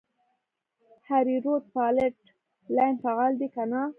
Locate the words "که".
3.53-3.63